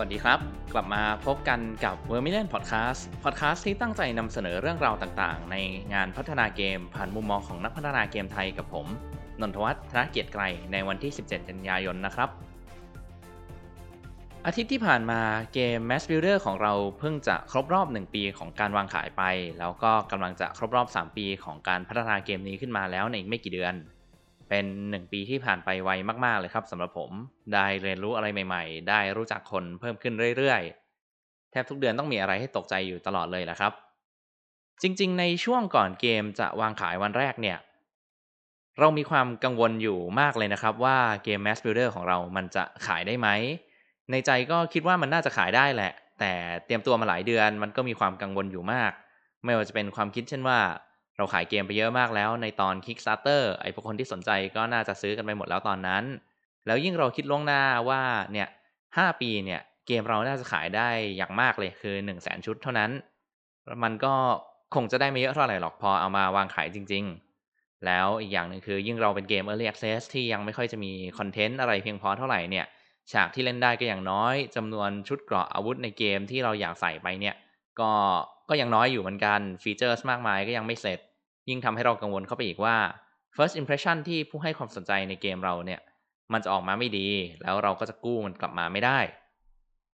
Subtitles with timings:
[0.00, 0.38] วัสดีครับ
[0.72, 5.56] กลับมาพบกันกับ v e r m i l i o n Podcast Podcast ที่ตั้งใจนำเสนอเรื่องราวต่างๆ ใน
[5.94, 8.86] งานพัฒนาเกม ผ่านมุมมองของนักพัฒนาเกมไทยกับผม
[9.40, 10.42] นนทวัฒน์ธนเกียรติไกร
[10.72, 12.28] ในวันที่ 17 กันยายนนะครับ
[14.46, 15.20] อาทิตย์ที่ผ่านมา
[15.54, 19.22] เกม Mass Builder ของเราเพิ่งจะครบรอบ 1 ปีของการวางขายไป
[19.58, 23.74] แล้วก็กำลังจะครบรอบ 3 ปีของการพัฒนาเกมนี้ขึ้นมาแล้วในอีกไม่กี่เดือน
[24.48, 25.90] เป็น1ปีที่ผ่านไปไว
[26.24, 27.10] มากๆเลยครับสำหรับผม
[27.54, 33.72] ได้เรียนรู้อะไรใหม่ๆ ได้รู้จักคนเพิ่มขึ้นเรื่อยๆ แทบทุกเดือนต้องมีอะไรให้ตกใจอยู่ตลอดเลยละครับ
[34.82, 37.58] จริงๆ ในช่วงก่อนเกมจะวางขายวันแรกเนี่ย
[38.78, 43.28] เรามีความกังวลอยู่มากเลยนะครับ ว่าเกม Mass Builder ของเรา มันจะขายได้ไหม
[44.10, 46.32] ในใจก็คิดว่ามันน่าจะขายได้แหละ แต่
[46.64, 48.92] เตรียมตัวมาหลายเดือนมันก็มีความกังวลอยู่มาก
[49.44, 50.58] ไม่ว่าจะเป็นความคิดเช่นว่า
[51.18, 56.04] เราขายเกมไปเยอะมากแล้วในตอน Kickstarter ไอ้พวกคนที่สนใจก็น่าจะซื้อกันไปหมดแล้วตอนนั้น
[56.66, 58.02] แล้วยิ่งเราคิดล่วงหน้าว่า
[58.32, 58.48] เนี่ย
[58.96, 62.90] ห้าปีเนี่ยเกมเราน่าจะขายได้อย่างมากเลยคือ1 0 0 0 0แสนชุดเท่านั้น
[63.82, 64.14] มันก็
[64.74, 67.04] คงจะได้ไม่เยอะเท่าไหร่หรอกพอเอามาวางขายจริง
[67.44, 72.66] ๆ แล้วอีกอย่างหนึ่งคือยิ่งเราเป็นเกม Early Access ที่ยังไม่ค่อยจะมีคอนเทนต์อะไรเพียงพอเท่าไหร่เนี่ย
[73.12, 77.34] ฉากที่เล่นได้ก็อย่างน้อยจำนวนชุดเกราะอาวุธในเกมที่เราอยากใส่ไปเนี่ย
[77.80, 77.90] ก็
[78.48, 80.98] ก็ยังน้อยอยู่เหมือนกันฟีเจอร์มากมายก็ยังไม่เสร็จ
[81.48, 82.76] ยิ่งทำให้เรากังวลเข้าไปอีกว่า
[83.36, 85.80] first impression ที่ผู้ให้ความสนใจในเกมเราเนี่ย
[86.32, 87.08] มันจะออกมาไม่ดี
[87.42, 88.98] แล้วเราก็จะกู้มันกลับมาไม่ได้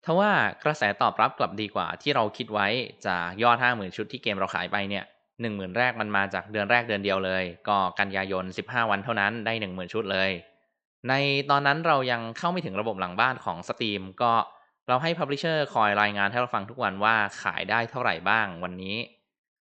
[0.06, 0.32] ทว่า
[0.64, 2.68] กระแสตอบรับกลับดีกว่าที่เราคิดไว้
[3.08, 5.06] จากยอด 50,000 ชุดที่เกมเราขายไปเนี่ย
[5.42, 10.30] 10,000แรกมันมาจากเดือนแรกเดือนเดียวเลย ก็กันยายน 15 วันเท่านั้นได้ 10,000 ชุดเลย
[11.10, 11.14] ใน
[11.50, 14.34] ตอนนั้นเรายังเข้าไม่ถึงระบบหลังบ้านของ Steam ก็
[14.88, 18.98] เราให้ Publisher คอยรายงานให้เราฟังทุกวันว่าขายได้เท่าไหร่บ้างวันนี้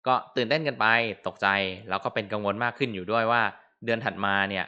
[0.07, 0.87] ก็ตื่นเต้นกันไป
[1.27, 1.49] ตกใจ
[1.89, 3.43] แล้วก็เป็นกังวลมากขึ้นอยู่ด้วยว่า
[3.85, 4.65] เดือนถัดมาเนี่ย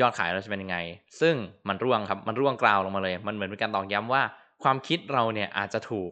[0.00, 0.78] ยอดขายเราจะเป็นยังไง
[1.20, 1.34] ซึ่ง
[1.68, 4.22] มันร่วงครับมันร่วงกราวลงมาเลย มันเหมือนเป็นการตอกย้ำว่า
[4.62, 6.10] ความคิดเราเนี่ยอาจจะถูก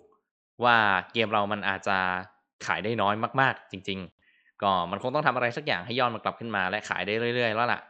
[0.65, 0.77] ว่า
[1.12, 1.99] เกมเรามันอาจจะ
[2.67, 3.99] ขายได้น้อยมาก ๆ จริง
[4.31, 7.81] ๆ ก็มันคงต้องทำอะไรสักอย่างให้ยอดมันกลับขึ้นมา และขายได้เรื่อยๆ แล้วล่ะ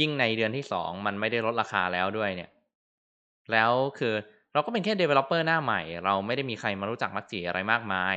[0.00, 2.50] ยิ่งในเดือนที่ 2 มันไม่ได้ลดราคาแล้วด้วยเนี่ย
[3.52, 4.14] แล้วคือ
[4.52, 8.16] เราก็เป็นแค่ developer หน้าใหม่ เราไม่ได้มีใครมารู้จักมักจีอะไรมากมาย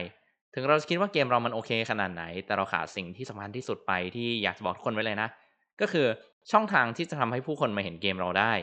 [0.53, 5.30] ถึงเราจะคิดว่าเกมเรามันโอเคขนาดไหน แต่เราขาดสิ่งที่สำคัญที่สุดไปที่อยากจะบอกทุกคนไว้เลยนะ
[5.81, 6.08] ก็คือ
[6.52, 8.53] ช่องทางที่จะทำให้ผู้คนมาเห็นเกมเราได้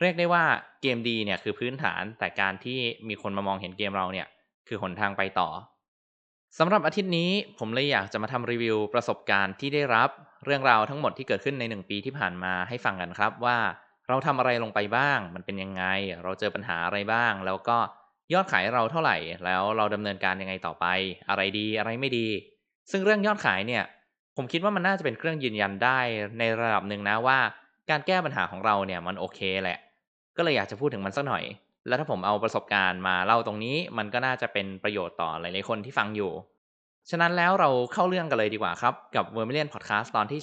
[0.00, 0.44] เรียกได้ว่า
[0.82, 4.26] เกมดีเนี่ยคือพื้นฐาน แต่การที่มีคนมามองเห็นเกมเราเนี่ย
[4.68, 5.48] คือหนทางไปต่อ
[6.58, 10.08] สำหรับอาทิตย์นี้ผมเลยอยากจะมาทำรีวิวประสบการณ์ที่ได้รับ
[10.44, 13.58] เรื่องราวทั้งหมดที่เกิดขึ้นใน 1 ปีที่ผ่านมาให้ฟังกันครับว่า
[14.08, 15.84] เราทำอะไรลงไปบ้าง มันเป็นยังไง
[16.22, 17.78] เราเจอปัญหาอะไรบ้าง แล้วก็
[18.34, 20.86] ยอดขายเราเท่าไหร่ แล้วเราดำเนินการยังไงต่อไป
[21.28, 22.26] อะไรดีอะไรไม่ดี
[22.90, 23.84] ซึ่งเรื่องยอดขายเนี่ย
[24.36, 25.98] ผมคิดว่ามันน่าจะเป็นเครื่องยืนยันได้
[26.38, 27.38] ในระดับหนึ่งนะว่า
[27.90, 29.78] การแก้ปัญหาของเราเนี่ยมันโอเคแหละ
[30.36, 31.44] ก็เลยอยากจะพูดถึงมันสักหน่อย
[31.86, 36.32] แล้วถ้าผมเอาประสบการณ์มาเล่าตรงนี้ มันก็น่าจะเป็นประโยชน์ต่อหลายๆคนที่ฟังอยู่
[37.10, 40.40] ฉะนั้นแล้วเราเข้าเรื่องกันเลยดีกว่าครับกับ Vermilion Podcast ตอนที่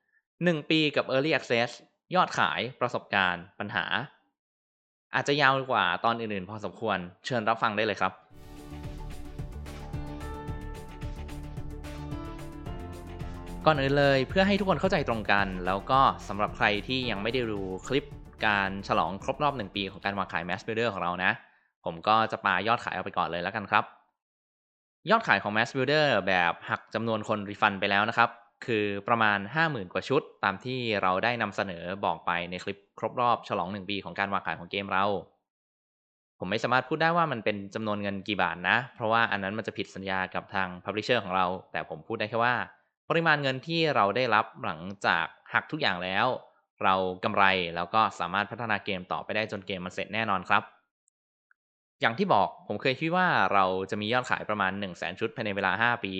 [0.00, 1.70] 12 1 ปีกับ Early Access
[2.14, 3.84] ยอดขายประสบการณ์ปัญหา
[5.16, 8.12] อาจจะยาวกว่าตอนอื่นๆ พอสมควรเชิญรับฟังได้เลยครับ
[13.66, 18.04] ก่อนอื่นเลยเพื่อให้ทุกคนเข้าใจตรงกัน แล้วก็สำหรับใครที่ยังไม่ได้ดูคลิป
[18.46, 21.30] การฉลองครบรอบ 1 ปีของการวางขาย Mass Builder ของเรานะ
[21.84, 23.84] ผมก็จะปายอดขายเอาไปก่อนเลยแล้วกันครับ
[25.10, 28.30] ยอดขายของ Mass Builder แบบหักจำนวนคนรีฟันไปแล้วนะครับ
[28.64, 35.04] คือประมาณ 50,000 กว่าชุด ตามที่เราได้นำเสนอบอกไปในคลิปครบรอบฉลอง 1 ปีของการวางขายของเกมเรา
[36.38, 42.54] ผมไม่สามารถพูดได้ว่ามันเป็นจำนวนเงินกี่บาทนะ เพราะว่าอันนั้นมันจะผิดสัญญากับทาง Publisher ของเรา แต่ผมพูดได้แค่ว่า
[43.08, 46.26] ปริมาณเงินที่เราได้รับหลังจากหักทุกอย่างแล้ว
[46.82, 46.94] เรา
[47.24, 47.44] กำไร
[47.76, 50.62] แล้วก็สามารถพัฒนาเกมต่อไปได้จนเกมมันเสร็จแน่นอนครับ
[52.00, 56.12] อย่างที่บอกผมเคยคิดว่าเราจะมียอดขายประมาณ 1 0 0 0 0แชุดภายในเวลา 5 ปี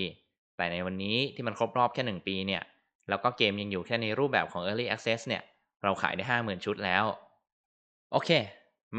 [0.57, 2.63] แต่ในวันนี้ที่มันครบรอบแค่ 1 ปีเนี่ย
[3.09, 5.43] แล้วก็เกมยังอยู่แค่ในรูปแบบของ Early Access เนี่ย
[5.83, 7.05] เราขายได้ 50,000 ชุดแล้ว
[8.13, 8.31] โอเค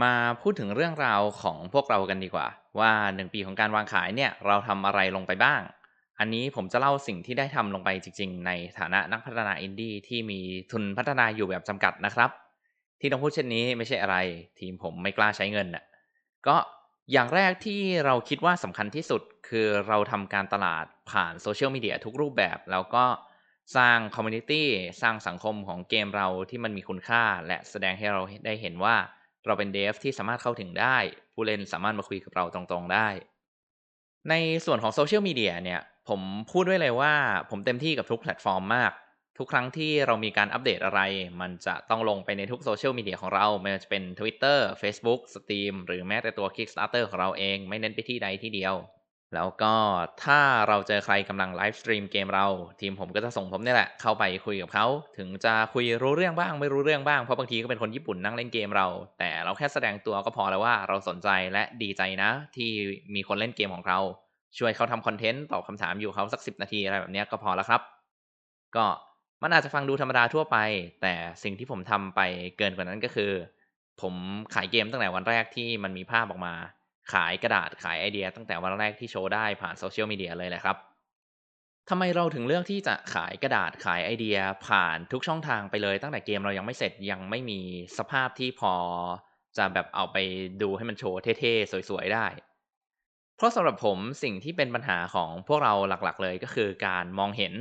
[0.03, 2.47] มาพูดถึงเรื่องราวของพวกเรากันดีกว่า
[2.79, 5.61] ว่า 1 ปีของการวางขายเนี่ย เราทำอะไรลงไปบ้าง
[6.19, 10.39] อันนี้ผมจะเล่าสิ่งที่ได้ทำลงไปจริง ๆ ในฐานะนักพัฒนาอินดี้ที่มี
[10.71, 12.29] ทุนพัฒนาอยู่แบบจำกัดนะครับ
[13.01, 14.17] ที่ต้องพูดเช่นนี้ไม่ใช่อะไร
[14.59, 15.83] ทีมผมไม่กล้าใช้เงินน่ะ
[16.47, 16.55] ก็
[17.11, 23.05] อย่างแรกที่เราคิดว่าสำคัญที่สุดคือเราทำการตลาดผ่านโซเชียลมีเดียทุกรูปแบบ แล้วก็
[23.77, 24.67] สร้าง community
[25.01, 28.95] สร้างสังคมของเกมเราที่มันมีคุณค่า และแสดงให้เราได้เห็นว่า
[29.45, 30.97] เราเป็น dev ที่สามารถเข้าถึงได้
[31.33, 33.07] ผู้เล่นสามารถมาคุยกับเราตรงๆได้
[34.29, 34.33] ใน
[34.65, 36.21] ส่วนของโซเชียลมีเดียเนี่ยผม
[36.51, 37.13] พูดด้วยเลยว่า
[37.49, 38.91] ผมเต็มที่กับทุกแพลตฟอร์มมาก
[39.37, 41.01] ทุกครั้งที่เรามีการอัปเดตอะไร
[41.41, 48.75] มันจะต้องลงไปในทุกโซเชียลมีเดียของเรา ไม่ว่าจะเป็น Twitter Facebook Steam หรือแม้แต่ตัว Kickstarter ของเราเอง ไม่เน้นไปที่ใดที่เดียว
[49.35, 49.73] แล้วก็
[50.23, 52.47] ถ้าเราเจอใครกำลังไลฟ์สตรีมเกมเรา
[52.81, 54.85] ทีมผมก็จะส่งผมนี่แหละ เข้าไปคุยกับเขา
[55.17, 58.87] ถึงจะคุยรู้เรื่องบ้างไม่รู้เรื่องบ้าง เพราะบางทีก็เป็นคนญี่ปุ่นนั่งเล่นเกมเรา
[59.19, 62.69] แต่เราแค่แสดงตัวก็พอแล้วว่าเราสนใจและดีใจนะ ที่
[63.15, 63.99] มีคนเล่นเกมของเรา
[64.57, 67.81] ช่วยเขาทำคอนเทนต์ตอบคำถามอยู่เขาสักสินาทีอะไรแบบนี้ก็พอแล้วครับ
[68.75, 68.85] ก็
[69.41, 70.57] มันอาจจะฟังดูธรรมดาทั่วไป
[71.01, 71.13] แต่
[71.43, 72.21] สิ่งที่ผมทำไป
[72.57, 73.31] เกินกว่านั้นก็คือ
[74.01, 74.13] ผม
[74.53, 76.53] ขายเกมตั้งแต่วันแรกที่มันมีภาพออกมา
[77.13, 80.77] ขายกระดาษขายไอเดีย ตั้งแต่วันแรกที่โชว์ได้ผ่านโซเชียลมีเดียเลยแหละครับ
[81.89, 84.37] ทำไมเราถึงเลือกที่จะขายกระดาษขายไอเดีย
[84.67, 87.59] ผ่านทุกช่องทางไปเลย ตั้งแต่เกมเรายังไม่เสร็จยังไม่มี
[87.97, 88.73] สภาพที่พอ
[89.57, 90.17] จะแบบเอาไป
[90.61, 92.27] ดูให้มันโชว์เท่ๆ สวยๆ ได้
[93.35, 97.53] เพราะสำหรับผมสิ่งที่เป็นปัญหาของพวกเราหลักๆ เลยก็คือการมองเห็น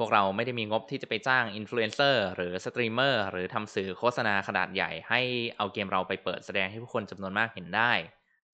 [0.00, 5.20] พวกเราไม่ได้มีงบที่จะไปจ้างอินฟลูเอนเซอร์หรือสตรีมเมอร์หรือทำสื่อโฆษณาขนาดใหญ่ให้
[5.56, 7.92] เอาเกมเราไปเปิดแสดงให้ผู้คนจำนวนมากเห็นได้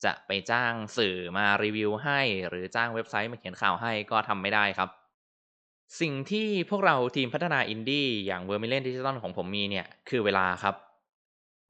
[0.04, 4.88] จะไปจ้างสื่อมารีวิวให้ หรือจ้างเว็บไซต์มาเขียนข่าวให้ก็ทำไม่ได้ครับ
[6.00, 10.74] สิ่งที่พวกเราทีมพัฒนาอินดี้อย่าง Vermillion Digital ของผมมีเนี่ยคือเวลาครับ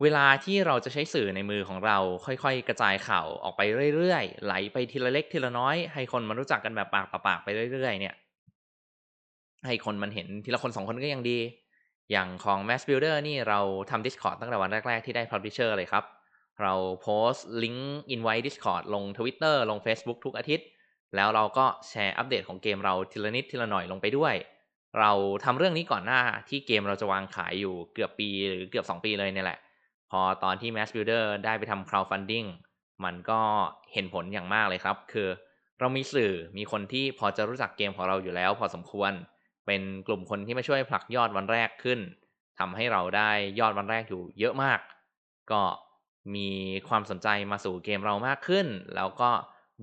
[0.02, 3.60] เวลาที่เราจะใช้สื่อในมือของเราค่อยๆ กระจายข่าวออกไป
[3.96, 8.14] เรื่อยๆ ไหลไปทีละเล็กทีละน้อย ให้คนมารู้จักกันแบบปากต่อปากไปเรื่อยๆเนี่ย
[9.66, 11.38] ให้คนมันเห็นทีละคนสองคนก็ยังดี
[12.10, 13.60] อย่างของ Mass Builder นี่เรา
[13.90, 16.04] ทำ Discord ตั้งแต่วันแรก ๆ ที่ได้ Publisher เลยครับ
[16.62, 20.66] เราโพสต์ลิงก์ invite Discord ลง Twitter ลง Facebook ทุกอาทิตย์
[21.16, 24.34] แล้วเราก็แชร์อัปเดตของเกมเราทีละนิดทีละหน่อยลงไปด้วย
[25.00, 25.12] เรา
[25.44, 29.58] ทำเรื่องนี้ก่อนหน้าที่เกมเราจะวางขายอยู่เกือบปีหรือเกือบ 2 ปีเลยเนี่ยแหละ
[30.10, 32.48] พอตอนที่ Mass Builder ได้ไปทำ crowdfunding
[33.04, 33.40] มันก็
[33.92, 35.28] เห็นผลอย่างมากเลยครับ คือ
[35.80, 39.12] เรามีสื่อมีคนที่พอจะรู้จักเกมของเราอยู่แล้ว พอสมควร
[39.66, 42.00] เป็นกลุ่มคนที่มาช่วยผลักยอดวันแรกขึ้น
[42.58, 43.30] ทำให้เราได้
[43.60, 44.80] ยอดวันแรกอยู่เยอะมาก
[45.52, 45.62] ก็
[46.34, 46.48] มี
[46.88, 48.66] ความสนใจมาสู่เกมเรามากขึ้น
[48.96, 49.30] แล้วก็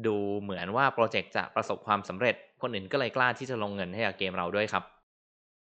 [0.06, 4.84] ดูเหมือนว่าโปรเจกต์จะประสบความสำเร็จ คนอื่นก็เลยกล้าที่จะลงเงินให้กับเกมเราด้วยครับ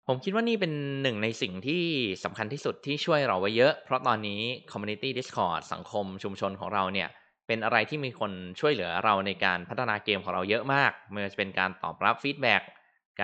[0.08, 1.84] ผมคิดว่านี่เป็นหนึ่งในสิ่งที่
[2.24, 4.42] สำคัญที่สุดที่ช่วยเราไว้เยอะ เพราะตอนนี้
[4.72, 7.10] Community Discord สังคมชุมชนของเราเนี่ย
[7.48, 12.62] เป็นอะไรที่มีคนช่วยเหลือเราในการพัฒนาเกมของเราเยอะมากไม่ว่าจะเป็นการตอบรับฟีดแบ็ก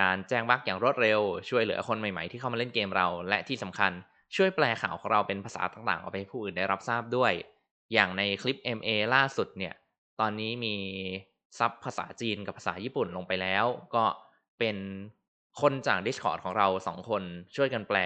[0.08, 3.92] ารแจ้งบั๊กอย่างรวดเร็ว ช่วยเหลือคนใหม่ๆที่เข้ามาเล่นเกมเรา และที่สำคัญ
[4.36, 7.32] ช่วยแปลข่าวของเราเป็นภาษาต่างๆ ออกไปให้ผู้อื่นได้รับทราบด้วย
[7.92, 9.74] อย่างในคลิป MA ล่าสุดเนี่ย
[10.20, 10.74] ตอนนี้มี
[11.58, 13.64] ซับภาษาจีนกับภาษาญี่ปุ่นลงไปแล้ว
[13.94, 14.04] ก็
[14.58, 14.76] เป็น
[15.60, 17.22] คนจาก Discord ของเราสองคน
[17.56, 17.98] ช่วยกันแปล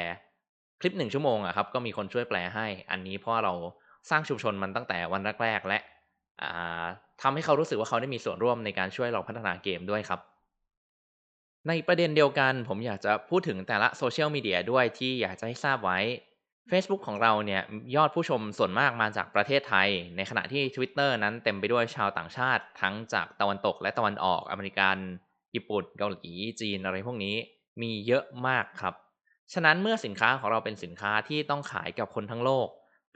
[0.80, 3.52] คลิปหนึ่งชั่วโมงอะครับก็มีคนช่วยแปลให้ อันนี้เพราะเรา
[4.10, 5.78] สร้างชุมชนมันตั้งแต่วันแรกๆและ
[7.22, 10.20] ทำให้เขารู้สึกว่าเขาได้มีส่วนร่วมในการช่วยเราพัฒนาเกมด้วยครับ
[11.68, 15.98] ในประเด็นเดียวกันผมอยากจะพูดถึงแต่ละโซเชียลมีเดียด้วยที่อยากจะให้ทราบไว้
[16.70, 17.62] Facebook ของเราเนี่ย
[17.96, 24.96] ยอดผู้ชมส่วนมากมาจากประเทศไทย ในขณะที่ Twitter นั้นเต็มไปด้วยชาวต่างชาติทั้งจากตะวันตกและตะวันออกอเมริกัน
[25.54, 27.36] ญี่ปุ่นเกาหลีจีนอะไรพวกนี้
[27.82, 28.94] มีเยอะมากครับ
[29.52, 32.68] ฉะนั้นเมื่อสินค้าของเราเป็นสินค้าที่ต้องขายกับคนทั้งโลก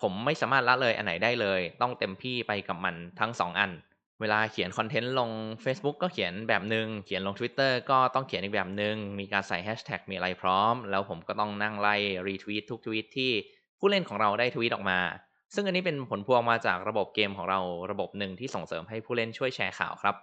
[0.02, 3.70] ผมไม่สามารถละเลยอันไหนได้เลย ต้องเต็มที่ไปกับมันทั้งสองอัน
[4.20, 5.30] เวลาเขียนคอนเทนต์ลง
[5.64, 11.94] Facebook ก็เขียนแบบหนึง่งเขียนลง Twitter ก็ต้องเขียนอีกแบบหนึง่งมีการใส่แฮชแท็กมีอะไรพร้อม แล้วผมก็ต้องนั่งไล่
[12.26, 13.32] รีทวีตทุกทวีตที่
[13.78, 14.98] ผู้เล่นของเราได้ทวีตออกมา
[15.54, 20.16] ซึ่งอันนี้เป็นผลพวงมาจากระบบเกมของเราระบบหนึ่งที่ส่งเสริมให้ผู้เล่นช่วยแชร์ข่าวครับ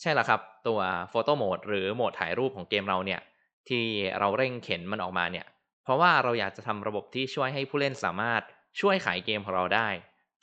[0.00, 3.20] ใช่แล้วครับ ตัวโฟโต้โหมดหรือโหมดถ่ายรูปของเกมเราเนี่ย
[3.68, 3.84] ที่
[4.18, 5.46] เราเร่งเข็นมันออกมาเนี่ย
[5.84, 8.42] เพราะว่าเราอยากจะทำระบบที่ช่วยให้ผู้เล่นสามารถ
[8.80, 9.88] ช่วยขายเกมของเราได้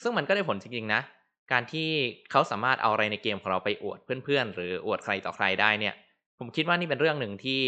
[0.01, 1.01] ซึ่งมันก็ได้ผลจริงๆนะ
[1.51, 1.89] การที่
[2.31, 5.95] เขาสามารถเอาอะไรในเกมของเราไปอวดเพื่อนๆ หรืออวดใครต่อใครได้เนี่ย
[6.39, 7.61] ผมคิดว่านี่เป็นเรื่องหนึ่งที่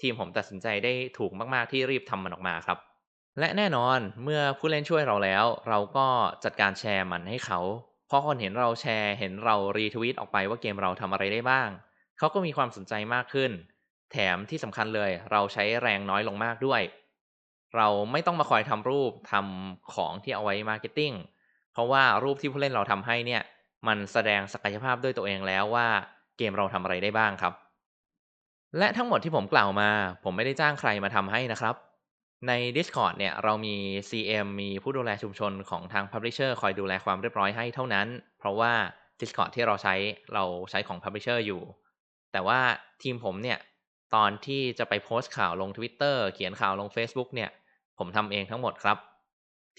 [0.00, 2.78] ทีมผมตัดสินใจได้ถูกมากๆที่รีบทำมันออกมาครับ
[3.38, 6.06] และแน่นอนเมื่อผู้เล่นช่วยเราแล้ว เราก็
[6.44, 7.60] จัดการแชร์มันให้เขา
[8.10, 11.68] พอคนเห็นเราแชร์เห็นเรา retweet ออกไปว่าเกมเราทำอะไรได้บ้าง
[12.18, 13.50] เขาก็มีความสนใจมากขึ้น
[14.12, 16.82] แถมที่สำคัญเลย เราใช้แรงน้อยลงมากด้วย
[17.76, 21.12] เราไม่ต้องมาคอยทำรูปทำของที่เอาไว้ marketing
[21.72, 23.42] เพราะว่ารูปที่ผู้เล่นเราทำให้เนี่ย
[23.88, 25.88] มันแสดงศักยภาพด้วยตัวเองแล้วว่า
[26.38, 27.52] เกมเราทำอะไรได้บ้างครับ
[28.78, 29.90] และทั้งหมดที่ผมกล่าวมา
[30.24, 31.74] ผมไม่ได้จ้างใครมาทำให้นะครับ
[32.48, 33.76] ใน Discord เนี่ยเรามี
[34.10, 38.06] CM มีผู้ดูแลชุมชนของทาง Publisher คอยดูแลความเรียบร้อยให้เท่านั้น
[38.38, 38.72] เพราะว่า
[39.20, 39.94] Discord ที่เราใช้
[40.34, 41.62] เราใช้ของ Publisher อยู่
[42.32, 42.60] แต่ว่า
[43.02, 43.58] ทีมผมเนี่ย
[44.14, 47.50] ตอนที่จะไปโพสต์ข่าวลง Twitter เขียนข่าวลง Facebook เนี่ย
[47.98, 48.98] ผมทำเองทั้งหมดครับ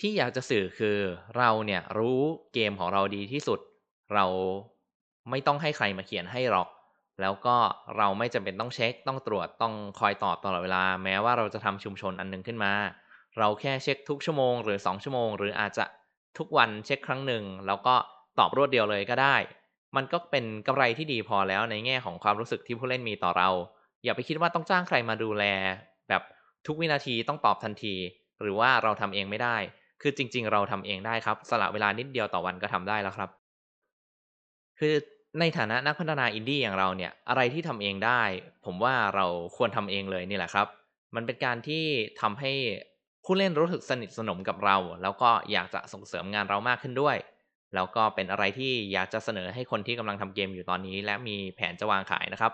[0.01, 0.97] ที่อยากจะสื่อคือ
[1.37, 2.21] เราเนี่ยรู้
[2.53, 3.59] เกมของเราดีที่สุด
[4.13, 4.25] เรา
[5.29, 6.67] ไม่ต้องให้ใครมาเขียนให้หรอก
[7.21, 7.55] แล้วก็
[7.97, 12.73] เราไม่จำเป็นต้องเช็ค ต้องตรวจต้องคอยตอบตลอดเวลา แม้ว่าเราจะทำชุมชนอันนึงขึ้นมา
[13.37, 15.85] เราแค่เช็คทุกชั่วโมงหรือ 2 ชั่วโมง หรืออาจจะ
[16.37, 17.95] ทุกวันเช็คครั้งหนึ่งแล้วก็
[18.39, 19.35] ตอบรวดเดียวเลยก็ได้
[19.95, 23.49] มันก็เป็นกำไรที่ดีพอแล้วในแง่ของความรู้สึกที่ผู้เล่นมีต่อเรา
[24.03, 25.43] อย่าไปคิดว่าต้องจ้างใครมาดูแล
[26.09, 26.21] แบบ
[26.65, 27.95] ทุกวินาทีต้องตอบทันที
[28.41, 29.57] หรือว่าเราทำเองไม่ได้
[30.01, 33.29] คือจริง ๆ เราทำเองได้ครับ สละเวลานิดเดียวต่อวันก็ทำได้แล้วครับ
[34.79, 34.95] คือ
[35.39, 38.21] ในฐานะนักพัฒนาอินดี้อย่างเราเนี่ยอะไรที่ทำเองได้
[38.65, 39.25] ผมว่าเรา
[39.57, 40.67] ควรทำเองเลยนี่แหละครับ
[41.15, 41.85] มันเป็นการที่
[42.21, 42.51] ทำให้
[43.25, 47.17] ผู้เล่นรู้สึกสนิทสนมกับเรา แล้วก็อยากจะส่งเสริมงานเรามากขึ้นด้วย
[47.75, 52.53] แล้วก็เป็นอะไรที่อยากจะเสนอให้คนที่กำลังทำเกมอยู่ตอนนี้ และมีแผนจะวางขายนะครับ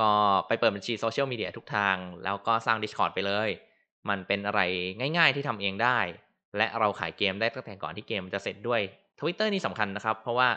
[0.00, 0.10] ก็
[0.46, 3.48] ไปเปิดบัญชีโซเชียลมีเดียทุกทาง แล้วก็สร้าง Discord ไปเลย
[4.08, 4.60] มันเป็นอะไร
[4.98, 5.98] ง่าย ๆ ที่ทำเองได้
[6.56, 8.80] และเราขายเกมได้ตั้งแต่ก่อนที่เกมจะเสร็จด้วย
[9.18, 10.48] Twitter นี่สำคัญนะครับ เพราะว่า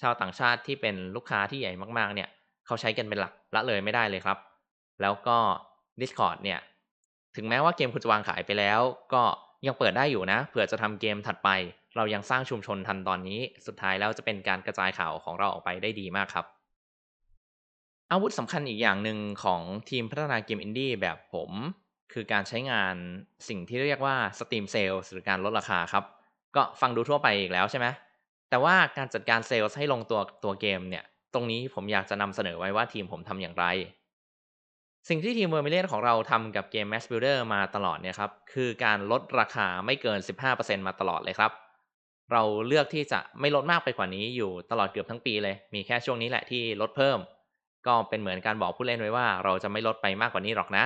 [0.00, 2.28] ชาวต่างชาติที่เป็นลูกค้าที่ใหญ่มากๆ เนี่ย
[2.66, 4.38] เขาใช้กันเป็นหลักละเลยไม่ได้เลยครับ
[5.02, 5.36] แล้วก็
[6.00, 6.58] Discord เนี่ย
[7.36, 8.80] ถึงแม้ว่าเกมคุณจะวางขายไปแล้ว
[9.14, 9.22] ก็
[9.66, 11.50] ยังเปิดได้อยู่นะเผื่อจะทำเกมถัดไป
[11.96, 16.46] เรายังสร้างชุมชนทันตอนนี้ สุดท้ายแล้วจะเป็นการกระจายข่าวของเราออกไปได้ดีมากครับ
[18.10, 21.50] อาวุธสำคัญอีกอย่างหนึ่งของทีมพัฒนาเกมอินดี้แบบผม
[22.12, 22.94] คือการใช้งาน
[23.48, 26.04] สิ่งที่เรียกว่า Steam Sales หรือการลดราคาครับ
[26.56, 27.86] ก็ฟังดูทั่วไปอีกแล้วใช่ไหม
[28.50, 33.66] แต่ว่าการจัดการเซลล์ให้ลงตัวตัวเกมเนี่ย ตรงนี้ผมอยากจะนำเสนอไว้ว่าทีมผมทำอย่างไร
[35.08, 40.18] สิ่งที่ทีม Vermillion ของเราทำกับเกม Mass Builder มาตลอดเนี่ยครับ คือการลดราคาไม่เกิน
[40.52, 41.52] 15%มาตลอดเลยครับ
[42.32, 47.18] เราเลือกที่จะไม่ลดมากไปกว่านี้อยู่ตลอดเกือบทั้งปีเลย มีแค่ช่วงนี้แหละที่ลดเพิ่ม
[47.86, 50.84] ก็เป็นเหมือนการบอกผู้เล่นไว้ว่า เราจะไม่ลดไปมากกว่านี้หรอกนะ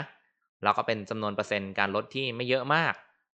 [0.63, 2.95] แล้วก็เป็นจำนวนเปอร์เซ็นต์การลดที่ไม่เยอะมาก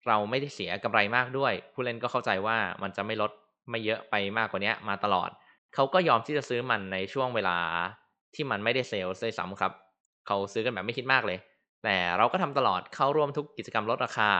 [0.06, 3.30] เราไม่ได้เสียกำไรมากด้วย ผู้เล่นก็เข้าใจว่ามันจะไม่ลด
[3.70, 5.30] ไม่เยอะไปมากกว่านี้มาตลอด
[5.74, 7.56] เขาก็ยอมที่จะซื้อมันในช่วงเวลา
[8.34, 9.72] ที่มันไม่ได้เซลล์เลยซ้ำครับ
[10.26, 11.38] เขาซื้อกันแบบไม่คิดมากเลย
[11.84, 14.30] แต่เราก็ทำตลอดเข้าร่วมทุกกิจกรรมลดราคา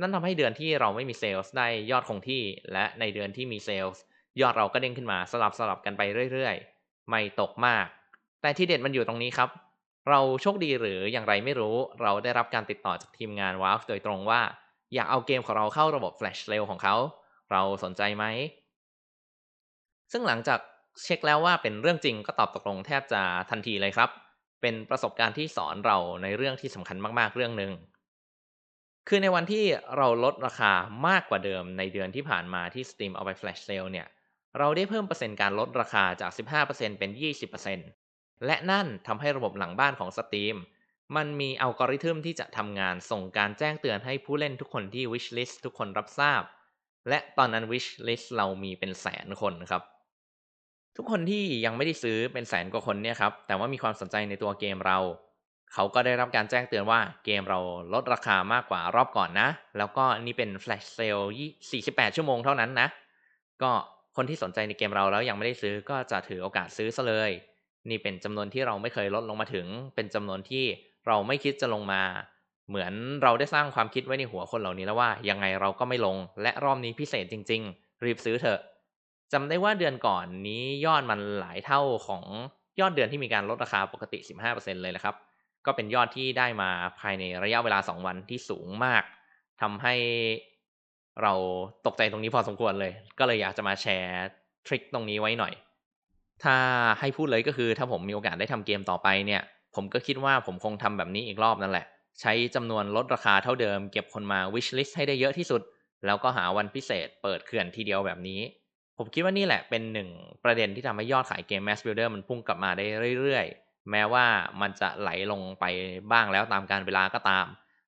[0.00, 3.94] นั่นทำให้เดือนที่เราไม่มีเซลล์ได้ยอดคงที่ และในเดือนที่มีเซลล์
[4.40, 6.02] ยอดเราก็เด้งขึ้นมาสลับสลับกันไป
[6.32, 7.86] เรื่อยๆ ไม่ตกมาก
[8.42, 9.48] แต่ที่เด็ดมันอยู่ตรงนี้ครับ
[10.10, 14.40] เราโชคดีหรืออย่างไรไม่รู้ เราได้รับการติดต่อจากทีมงาน Valve โดยตรงว่า
[14.94, 16.96] อยากเอาเกมของเราเข้าระบบ Flash Sale ของเขา
[17.52, 18.24] เราสนใจไหม
[20.12, 20.60] ซึ่งหลังจาก
[21.02, 24.10] เช็คแล้วว่าเป็นเรื่องจริงก็ตอบตกลงแทบจะทันทีเลยครับ
[24.62, 27.72] เป็นประสบการณ์ที่สอนเราในเรื่องที่สำคัญมากๆเรื่องหนึ่ง
[29.08, 29.64] คือในวันที่
[29.96, 30.72] เราลดราคา
[31.08, 34.06] มากกว่าเดิมในเดือนที่ผ่านมาที่ Steam เอาไป Flash Sale เนี่ย
[34.58, 36.30] เราได้เพิ่มเปอร์เซ็นต์การลดราคาจาก
[36.64, 37.10] 15%เป็น
[37.58, 38.03] 20%
[38.46, 40.56] และนั่นทำให้ระบบหลังบ้านของ Steam
[41.16, 46.42] มันมีอัลกอริทึมที่จะทำงานส่งการแจ้งเตือนให้ผู้เล่นทุกคนที่ wish list ทุกคนรับทราบ
[47.08, 49.82] และตอนนั้น wish list เรามีเป็นแสนคนครับ
[50.96, 54.98] ทุกคนที่ยังไม่ได้ซื้อเป็นแสนกว่าคนเนี่ยครับ แต่ว่ามีความสนใจในตัวเกมเรา
[55.72, 57.60] เขาก็ได้รับการแจ้งเตือนว่าเกมเรา
[57.92, 59.48] ลดราคามากกว่ารอบก่อนนะ
[59.78, 61.24] แล้วก็นี่เป็น flash sale
[61.70, 62.88] 48 ชั่วโมงเท่านั้นนะ
[63.62, 63.72] ก็
[64.16, 67.30] คนที่สนใจในเกมเราแล้วยังไม่ได้ซื้อก็จะถือโอกาสซื้อซะเลย
[67.90, 70.64] นี่เป็นจำนวนที่เราไม่เคยลดลงมาถึง เป็นจำนวนที่
[71.06, 72.02] เราไม่คิดจะลงมา
[72.68, 78.60] เหมือนเราได้สร้างความคิดไว้ในหัวคนเหล่านี้แล้วว่ายังไงเราก็ไม่ลง และรอบนี้พิเศษจริง ๆ รีบซื้อเถอะ
[79.32, 82.24] จำได้ว่าเดือนก่อนนี้ยอดมันหลายเท่าของ
[82.80, 84.18] ยอดเดือนที่มีการลดราคาปกติ
[84.50, 85.14] 15%เลยนะครับ
[85.66, 89.02] ก็เป็นยอดที่ได้มาภายในระยะเวลา 2 วันที่สูงมาก
[89.60, 89.94] ทำให้
[91.22, 91.32] เรา
[91.86, 94.24] ตกใจตรงนี้พอสมควรเลย ก็เลยอยากจะมาแชร์
[94.66, 95.52] ทริคตรงนี้ไว้หน่อย
[96.42, 96.56] ถ้า
[97.00, 99.42] ให้พูดเลยก็คือถ้าผมมีโอกาสได้ทำเกมต่อไปเนี่ย
[99.74, 101.86] ผมก็คิดว่าผมคงทำแบบนี้อีกรอบนั่นแหละ
[102.20, 105.62] ใช้จำนวนลดราคาเท่าเดิม เก็บคนมา wish list ให้ได้เยอะที่สุด
[106.06, 108.40] แล้วก็หาวันพิเศษเปิดเขื่อนทีเดียวแบบนี้
[108.98, 110.08] ผมคิดว่านี่แหละเป็นหนึ่ง
[110.44, 112.84] ประเด็นที่ทำให้ยอดขายเกม Mass Builder มันพุ่งกลับมาได้
[113.20, 114.26] เรื่อยๆ แม้ว่า
[114.60, 115.64] มันจะไหลลงไป
[116.12, 117.46] บ้างแล้วตามกาลเวลาก็ตาม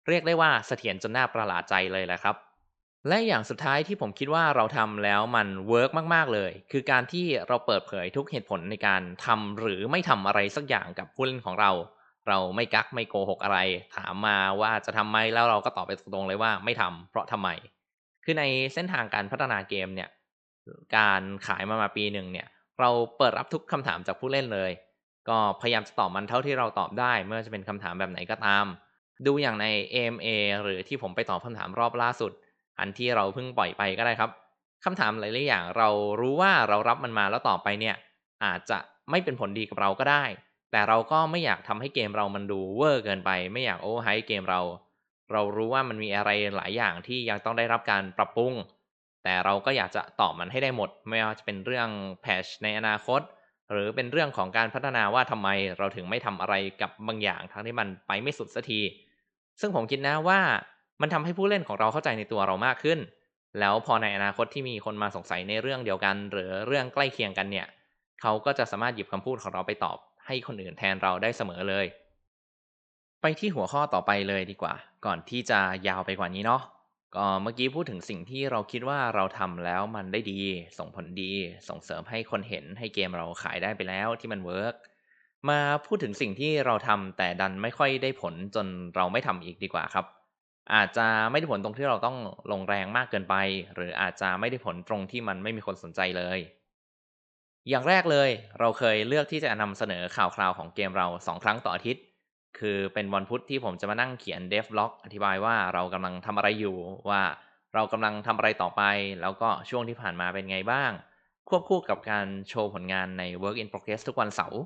[0.09, 2.37] เรียกได้ว่าเสถียรจนน่าประหลาดใจเลยแหละครับ
[3.09, 11.71] และอย่างสุดท้ายที่ผมคิดว่าเราทำแล้วมัน work มากๆเลย คือการที่เราเปิดเผยทุกเหตุผลในการทำหรือไม่ทำอะไรสักอย่างกับผู้เล่นของเรา
[12.29, 13.59] เราไม่กักไม่โกหกอะไร
[13.97, 17.49] ถามมาว่าจะทำไหมแล้วเราก็ตอบไปตรงๆเลยว่าไม่ทำเพราะทำไม
[18.25, 18.45] คือใน
[18.75, 20.09] เส้นทางการพัฒนาเกมเนี่ย
[20.97, 22.47] การขายมามาปีหนึ่งเนี่ย
[22.81, 24.71] เราเปิดรับทุกคำถามจากผู้เล่นเลย
[25.29, 28.67] ก็พยายามจะตอบมันเท่าที่เราตอบได้เมื่อจะเป็นคำถามแบบไหนก็ตาม
[29.27, 30.29] ดูอย่างใน AMA
[30.63, 32.33] หรือที่ผมไปตอบคำถามรอบล่าสุด
[32.79, 34.31] อันที่เราเพิ่งปล่อยไปก็ได้ครับ
[34.85, 35.89] คำถามหลายๆอย่างเรา
[36.21, 37.97] รู้ว่าเรารับมันมาแล้วต่อไปเนี่ย
[38.45, 38.79] อาจจะ
[39.11, 40.25] ไม่เป็นผลดีกับเราก็ได้
[40.73, 44.61] แต่เราก็ไม่อยากทำให้เกมเรามันดูเวอร์เกินไป ไม่อยากโอ้ไฮเกมเรา
[45.33, 48.53] เรารู้ว่ามันมีอะไรหลายอย่างที่ยังต้องได้รับการปรับปรุง
[49.25, 51.89] แต่เราก็อยากจะตอบมันให้ได้หมด ไม่ว่าจะเป็นเรื่อง
[52.23, 53.21] แพชในอนาคต
[53.73, 58.81] หรือเป็นเรื่องของการพัฒนาว่าทำไมเราถึงไม่ทำอะไรกับบางอย่างทั้งที่มันไปไม่สุดสักที
[59.61, 60.41] ซึ่งผมคิดนะว่า
[61.01, 62.99] มันทำให้ผู้เล่นของเราเข้าใจในตัวเรามากขึ้น
[63.61, 67.67] แล้วพอในอนาคตที่มีคนมาสงสัยในเรื่องเดียวกัน หรือเรื่องใกล้เคียงกันเนี่ย
[68.21, 71.87] เขาก็จะสามารถหยิบคำพูดของเราไปตอบให้คนอื่นแทนเราได้เสมอเลย
[73.23, 74.75] ไปที่หัวข้อต่อไปเลยดีกว่า
[75.05, 76.63] ก่อนที่จะยาวไปกว่านี้เนาะ
[77.17, 80.41] ก็เมื่อกี้พูดถึงสิ่งที่เราคิดว่าเราทำแล้วมันได้ดี
[80.79, 81.33] ส่งผลดี
[81.69, 84.75] ส่งเสริมให้คนเห็นให้เกมเราขายได้ไปแล้วที่มัน work
[85.49, 90.05] มาพูดถึงสิ่งที่เราทำแต่ดันไม่ค่อยได้ผลจนเราไม่ทำอีกดีกว่าครับ
[90.75, 92.17] อาจจะไม่ได้ผลตรงที่เราต้อง
[92.53, 93.35] ลงแรงมากเกินไป
[93.75, 96.39] หรืออาจจะไม่ได้ผลตรงที่มันไม่มีคนสนใจเลย
[97.69, 98.31] อย่างแรกเลย
[98.61, 102.03] เราเคยเลือกที่จะนำเสนอข่าวคราวของเกมเราสองครั้งต่ออาทิตย์
[102.59, 106.77] คือเป็นวันพุธที่ผมจะมานั่งเขียนเดฟล็อกอธิบายว่าเรากำลังทำอะไรอยู่
[107.11, 107.23] ว่า
[107.75, 108.83] เรากำลังทำอะไรต่อไป
[109.21, 110.91] แล้วก็ช่วงที่ผ่านมาเป็นไงบ้าง
[111.49, 114.61] ควบคู่กับการโชว์ผลงานใน Work in Progress ทุกวันเสาร์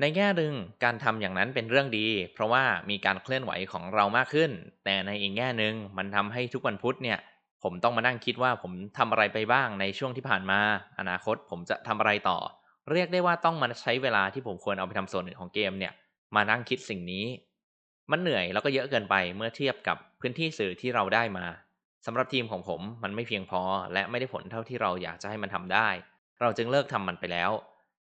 [0.00, 0.52] ในแง่หนึ่ง
[0.84, 4.50] การทำอย่างนั้นเป็นเรื่องดี เพราะว่ามีการเคลื่อนไหวของเรามากขึ้น
[4.84, 7.18] แต่ในอีกแง่หนึ่งมันทำให้ทุกวันพุธเนี่ย
[7.62, 10.60] ผมต้องมานั่งคิดว่าผมทำอะไรไปบ้างในช่วงที่ผ่านมา
[10.98, 12.38] อนาคตผมจะทำอะไรต่อ
[12.90, 15.92] เรียกได้ว่าต้องมาใช้เวลาที่ผมควรเอาไปทำส่วนหนึ่งของเกมเนี่ย
[16.36, 17.26] มานั่งคิดสิ่งนี้
[18.10, 21.46] มันเหนื่อยแล้วก็เยอะเกินไปเมื่อเทียบกับพื้นที่สื่อที่เราได้มา
[22.06, 23.62] สำหรับทีมของผมมันไม่เพียงพอ
[23.92, 25.88] และไม่ได้ผลเท่าที่เราอยากจะให้มันทำได้
[26.40, 27.50] เราจึงเลิกทำมันไปแล้ว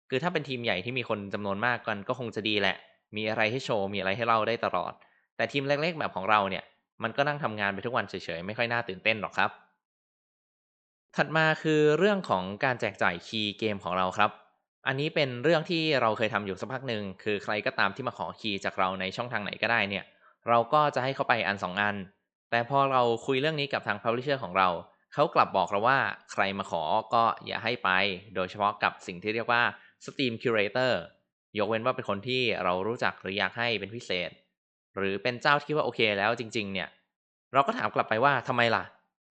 [0.09, 2.75] คือถ้าเป็นทีมใหญ่ที่มีคนจำนวนมากกันก็คงจะดีแหละ
[3.15, 4.93] มีอะไรให้โชว์ มีอะไรให้เล่าได้ตลอด
[5.37, 6.63] แต่ทีมเล็กๆแบบของเราเนี่ย
[7.03, 9.49] มันก็นั่งทำงานไปทุกวันเฉยๆ ไม่ค่อยน่าตื่นเต้นหรอกครับ
[11.15, 14.31] ถัดมาคือเรื่องของการแจกจ่ายคีย์เกมของเราครับ
[14.87, 20.05] อันนี้เป็นเรื่องที่เราเคยทำอยู่สักพักหนึ่งคือใครก็ตามที่มาขอคีย์จากเราในช่องทางไหนก็ได้เนี่ย
[20.49, 21.95] เราก็จะให้เขาไปอันสองอัน
[22.51, 24.69] แต่พอเราคุยเรื่องนี้กับทาง Publisher ของเรา
[25.13, 25.99] เขากลับบอกเราว่า
[26.31, 26.83] ใครมาขอ
[27.13, 27.89] ก็อย่าให้ไป
[28.35, 29.63] โดยเฉพาะกับสิ่งที่เรียกว่า
[30.05, 30.93] Steam Curator
[31.57, 34.31] ยกเว้นว่าเป็นคนที่เรารู้จักหรืออยากให้เป็นพิเศษ
[34.97, 36.89] หรือเป็นเจ้าที่ว่าโอเคแล้วจริง ๆ เนี่ย
[37.53, 38.83] เราก็ถามกลับไปว่าทำไมล่ะ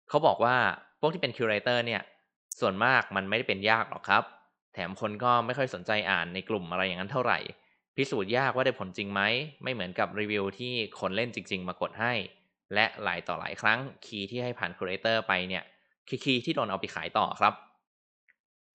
[0.08, 0.56] เขาบอกว่า
[1.00, 2.02] พวกที่เป็น Curator เนี่ย
[2.60, 4.24] ส่วนมากมันไม่ได้เป็นยากหรอกครับ
[4.74, 7.38] แถมคนก็ไม่ค่อยสนใจอ่านในกลุ่มอะไรอย่างนั้นเท่าไหร่
[7.96, 9.22] พิสูจน์ยากว่าได้ผลจริงไหม
[9.62, 12.12] ไม่เหมือนกับรีวิวที่คนเล่นจริง ๆ มากดให้
[12.74, 15.64] และหลายต่อหลายครั้ง key ที่ให้ผ่าน curator ไปเนี่ย
[16.08, 17.54] คือ key ที่โดนเอาไปขายต่อครับ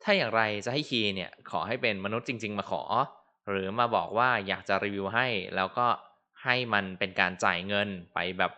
[0.04, 2.84] ถ้าอย่างไรจะให้ key เนี่ยขอให้เป็นมนุษย์จริง ๆ มาขอ
[3.50, 5.88] หรือมาบอกว่าอยากจะรีวิวให้ แล้วก็
[6.44, 8.52] ให้มันเป็นการจ่ายเงินไปแบบ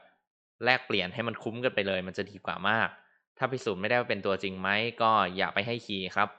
[0.63, 2.89] แลกเปลี่ยนให้มันคุ้มกันไปเลย มันจะดีกว่ามาก
[3.37, 4.69] ถ้าพิสูจน์ไม่ได้ว่าเป็นตัวจริงไหม
[5.01, 6.29] ก็อย่าไปให้คีย์ครับ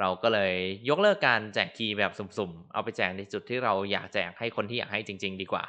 [0.00, 0.54] เราก็เลย
[0.88, 5.64] ยกเลิกการแจกคีย์แบบสุ่มๆ เอาไปแจกในจุดที่เราอยากแจกให้คนที่อยากให้จริง ๆ ดีกว่า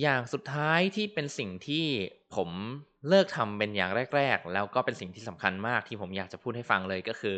[0.00, 1.86] อย่างสุดท้ายที่เป็นสิ่งที่
[2.34, 2.48] ผม
[3.08, 7.36] เลิกทำเป็นอย่างแรก ๆ แล้วก็เป็นสิ่งที่สำคัญมากที่ผมอยากจะพูดให้ฟังเลยก็คือ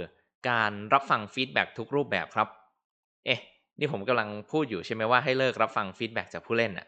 [0.50, 2.48] การรับฟัง feedback ทุกรูปแบบครับ
[3.26, 3.40] เอ๊ะ
[3.78, 6.86] นี่ผมกำลังพูดอยู่ใช่ไหมว่าให้เลิกรับฟัง feedback จากผู้เล่นอะ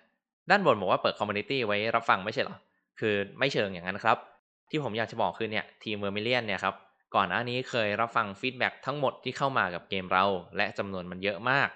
[0.51, 2.57] ด้านบนบอกว่าเปิด community ไว้รับฟังไม่ใช่หรอ
[3.01, 4.17] คือไม่เชิงอย่างนั้นครับ
[4.71, 6.75] ที่ผมอยากจะบอกคือเนี่ยทีม Vermillion เนี่ยครับ
[7.15, 10.25] ก่อนหน้านี้เคยรับฟัง feedback ทั้งหมดที่เข้ามากับเกมเรา
[10.57, 11.69] และจำนวนมันเยอะมาก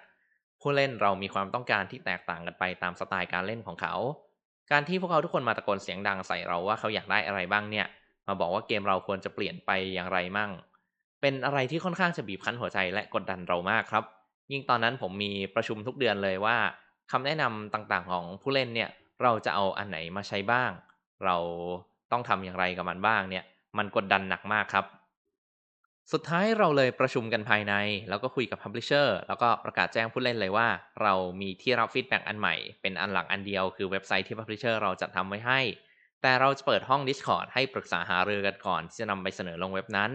[0.60, 3.94] ผู้เล่นเรามีความต้องการที่แตกต่างกันไปตามสไตล์การเล่นของเขา
[4.72, 7.86] การที่พวกเขาทุกคนมาตะโกนเสียงดังใส่เราว่าเขาอยากได้อะไรบ้างเนี่ย
[8.26, 10.50] มาบอกว่าเกมเราควรจะเปลี่ยนไปอย่างไรมั่ง
[11.20, 14.04] เป็นอะไรที่ค่อนข้างจะบีบคั้นหัวใจและกดดันเรามากครับ
[14.52, 16.56] ยิ่งตอนนั้นผมมีประชุมทุกเดือนเลยว่า
[17.10, 18.90] คำแนะนำต่างๆของผู้เล่นเนี่ย
[19.22, 20.70] เราจะเอาอันไหนมาใช้บ้าง
[21.24, 21.36] เรา
[22.12, 23.44] ต้องทำอย่างไรกับมันบ้างเนี่ย
[23.78, 24.84] มันกดดันหนักมากครับ
[26.12, 27.74] สุดท้ายเราเลยประชุมกันภายใน
[28.08, 30.68] แล้วก็คุยกับ Publisher แล้วก็ประกาศแจ้งผู้เล่นเลยว่า
[31.02, 35.60] เรามีที่รับ feedback อันใหม่ เป็นอันหลักอันเดียวคือเว็บไซต์ที่ Publisher เราจัดทำไว้ให้
[36.22, 40.10] แต่เราจะเปิดห้อง Discord ให้ปรึกษาหารือกันก่อนที่จะนำไปเสนอลงเว็บนั้น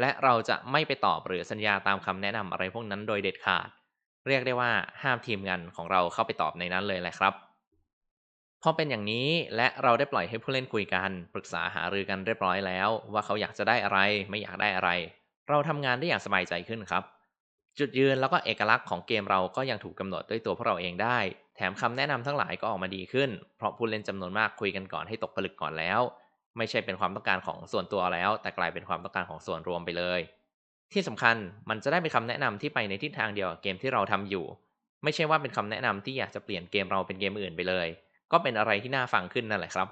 [0.00, 3.68] และเราจะไม่ไปตอบหรือสัญญาตามคำแนะนำอะไรพวกนั้นโดยเด็ดขาด
[4.26, 4.70] เรียกได้ว่า
[5.02, 7.34] ห้ามทีมงานของเราเข้าไปตอบในนั้นเลยแหละครับ
[8.62, 13.98] พอเป็นอย่างนี้และเราได้ปล่อยให้ผู้เล่นคุยกัน ปรึกษาหารือกันเรียบร้อยแล้ว ว่าเขาอยากจะได้อะไร
[14.30, 14.90] ไม่อยากได้อะไร
[15.48, 17.04] เราทำงานได้อย่างสบายใจขึ้นครับ
[17.78, 21.18] จุดยืนแล้วก็เอกลักษณ์ของเกมเราก็ยังถูกกาหนดด้วยตัวพวกเราเองได้
[21.56, 26.00] แถมคำแนะนำทั้งหลายก็ออกมาดีขึ้น เพราะผู้เล่นจำนวนมากคุยกันก่อนให้ตกผลึกก่อนแล้ว
[26.56, 30.20] ไม่ใช่เป็นความต้องการของส่วนตัวแล้ว แต่กลายเป็นความต้องการของส่วนรวมไปเลย
[30.92, 31.36] ที่สำคัญ
[31.70, 34.44] มันจะได้เป็นคำแนะนำที่ไปในทิศทางเดียวกับเกมที่เราทำอยู่
[35.04, 37.88] ไม่ใช่ว่าเป็นคำแนะนำที่อยากจะเปลี่ยนเกมเราเป็นเกมอื่นไปเลย
[38.32, 39.88] ก็เป็นอะไรที่น่าฟังขึ้นนั่นแหละครับ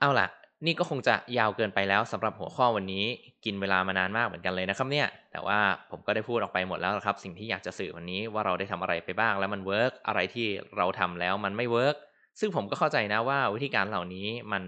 [0.00, 0.26] เอาล่ะ
[0.66, 3.04] นี่ก็คงจะยาวเกินไปแล้วสำหรับหัวข้อวันนี้
[3.44, 5.58] กินเวลามานานมากเหมือนกันเลยนะครับเนี่ย แต่ว่า
[5.90, 11.96] ผมก็ได้พูดออกไปหมดแล้วครับ สิ่งที่อยากจะสื่อวันนี้ว่าเราได้ทำอะไรไปบ้าง แล้วมัน work อะไรที่เราทำแล้วมันไม่ work
[12.40, 14.62] ซึ่งผมก็เข้าใจนะว่าวิธีการเหล่านี้มัน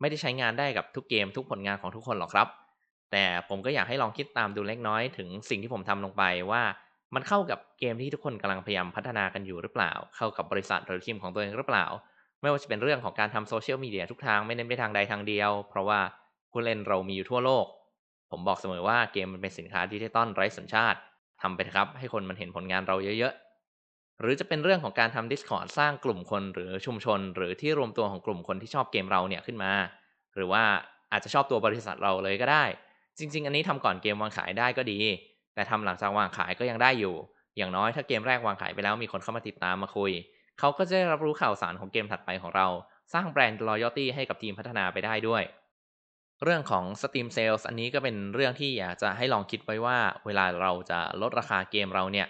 [0.00, 2.48] ไม่ได้ใช้งานได้กับทุกเกมทุกผลงานของทุกคนหรอกครับ
[3.12, 6.62] แต่ผมก็อยากให้ลองคิดตามดูเล็กน้อยถึงสิ่งที่ผมทำลงไปว่า
[7.14, 11.86] มันเข้ากับเกมที่ทุกคนกำลังพยายามพัฒนากันอยู่หรือเปล่า เข้ากับบริษัทหรือทีมของตัวเองหรือเปล่า
[12.44, 16.00] ไม่ว่าจะเป็นเรื่องของการทำโซเชียลมีเดียทุกทางไม่เน้นไปทางใดทางเดียว เพราะว่า
[16.50, 17.66] ผู้เล่นเรามีอยู่ทั่วโลก
[18.30, 20.98] ผมบอกเสมอว่าเกมมันเป็นสินค้าดิจิตอลไร้สัญชาติ
[21.42, 29.72] ทำไปครับให้คนมันเห็นผลงานเราเยอะๆ หรือจะเป็นเรื่องของการทำ Discord สร้างกลุ่มคนหรือชุมชน หรือที่รวมตัวของกลุ่มคนที่ชอบเกมเราเนี่ยขึ้นมา
[30.34, 30.62] หรือว่า
[31.12, 32.64] อาจจะชอบตัวบริษัทเราเลยก็ได้
[33.18, 34.98] จริง ๆ อันนี้ทำก่อนเกมวางขายได้ก็ดี
[35.54, 37.14] แต่ทำหลังจากวางขายก็ยังได้อยู่
[37.56, 40.12] อย่างน้อยถ้าเกมแรกวางขายไปแล้วมีคนเข้ามาติดตามมาคุย
[40.58, 42.66] เขาก็จะได้รับรู้ข่าวสารของเกมถัดไปของเรา
[43.12, 45.42] สร้าง brand loyalty ให้กับทีมพัฒนาไปได้ด้วย
[46.42, 52.28] เรื่องของ Steam Sales อันนี้ก็เป็นเรื่องที่อยากจะให้ลองคิดไว้ว่า เวลาเราจะลดราคาเกมเราเนี่ย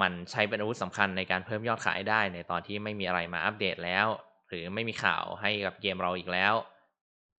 [0.00, 4.06] มันใช้เป็นอาวุธสำคัญในการเพิ่มยอดขายได้ในตอนที่ไม่มีอะไรมาอัปเดตแล้ว
[4.48, 6.54] หรือไม่มีข่าวให้กับเกมเราอีกแล้ว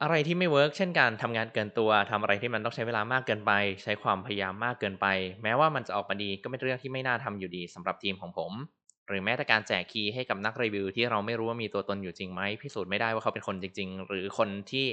[0.01, 3.51] อะไรที่ไม่ work เช่นการทำงานเกินตัวทำอะไรที่มันต้องใช้เวลามากเกินไป
[3.83, 5.07] ใช้ความพยายามมากเกินไป
[5.43, 8.51] แม้ว่ามันจะออกมาดีก็เป็นเรื่องที่ไม่น่าทำอยู่ดีสำหรับทีมของผม
[9.07, 14.85] หรือแม้แต่การแจก key ให้กับนักรีวิวที่เราไม่รู้ว่ามีตัวตนอยู่จริงไหมพิสูจน์ไม่ได้ว่าเขาเป็นคนจริง ๆ หรือคนที่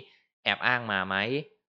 [0.44, 1.16] แอบอ้างมาไหม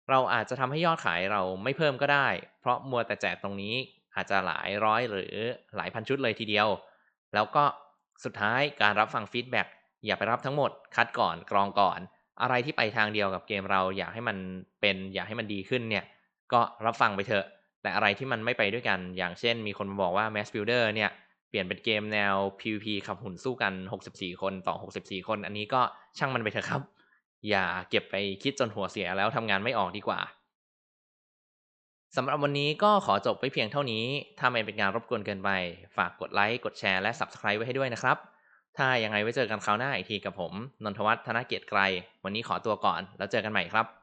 [0.09, 2.27] เราอาจจะทำให้ยอดขายเราไม่เพิ่มก็ได้
[2.59, 3.75] เพราะมัวแต่แจกตรงนี้
[4.15, 5.35] อาจจะหลายร้อยหรือ
[5.75, 6.67] หลายพันชุดเลยทีเดียว
[7.33, 7.63] แล้วก็
[8.23, 9.67] สุดท้ายการรับฟัง feedback
[10.05, 11.99] อย่าไปรับทั้งหมด คัดก่อนกรองก่อน
[12.41, 14.37] อะไรที่ไปทางเดียวกับเกมเราอยากให้มัน
[14.81, 16.05] เป็นอยากให้มันดีขึ้นเนี่ย
[16.53, 17.45] ก็รับฟังไปเถอะ
[17.81, 21.11] แต่อะไรที่มันไม่ไปด้วยกัน อย่างเช่น มีคนมาบอกว่า Mass Builder เนี่ย
[21.53, 23.73] เปลี่ยนเป็นเกมแนว PVP ขับหุ่นสู้กัน
[24.09, 25.81] 64 คนต่อ 64 คน อันนี้ก็
[26.17, 26.81] ช่างมันไปเถอะครับ
[27.49, 30.19] อย่าเก็บไปคิดจนหัวเสียแล้วทำงานไม่ออกดีกว่า
[32.15, 34.05] สำหรับวันนี้ก็ขอจบไปเพียงเท่านี้
[34.39, 35.49] ถ้าไม่เป็นการรบกวนเกินไป
[35.97, 38.17] ฝากกดไลค์ กดแชร์ และ Subscribe ไว้ให้ด้วยนะครับ
[38.77, 41.79] ถ้ายังไงไว้เจอกันคราวหน้าอีกทีกับผม นนทวัฒน์ธนเกียรติไกร
[42.23, 44.02] วันนี้ขอตัวก่อน แล้วเจอกันใหม่ครับ